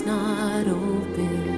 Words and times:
heart's 0.00 0.06
not 0.06 0.66
open. 0.66 1.49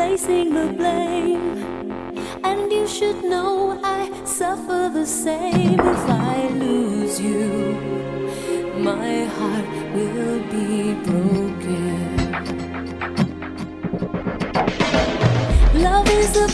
Placing 0.00 0.54
the 0.54 0.68
blame. 0.80 1.42
And 2.42 2.72
you 2.72 2.86
should 2.88 3.22
know 3.22 3.78
I 3.84 4.00
suffer 4.24 4.82
the 4.98 5.04
same 5.04 5.78
if 5.78 6.04
I 6.34 6.36
lose 6.64 7.20
you. 7.20 7.48
My 8.90 9.12
heart 9.36 9.68
will 9.96 10.40
be 10.56 10.94
broken. 11.08 12.00
Love 15.86 16.08
is 16.22 16.32
a 16.46 16.48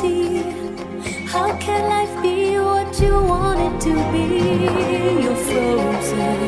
see 0.00 0.42
How 1.26 1.56
can 1.58 1.82
life 1.88 2.22
be 2.22 2.58
what 2.58 3.00
you 3.00 3.14
want 3.32 3.60
it 3.66 3.74
to 3.86 3.94
be? 4.12 4.26
You're 5.22 5.42
frozen 5.48 6.40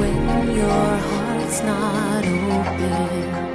when 0.00 0.20
your 0.60 0.90
heart's 1.08 1.60
not 1.62 2.24
open 2.24 3.47